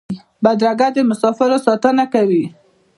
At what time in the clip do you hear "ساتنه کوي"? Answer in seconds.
1.65-2.45